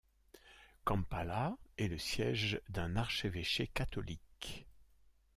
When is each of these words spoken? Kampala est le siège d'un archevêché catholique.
Kampala 0.83 1.55
est 1.77 1.87
le 1.87 1.99
siège 1.99 2.59
d'un 2.69 2.95
archevêché 2.95 3.67
catholique. 3.67 4.65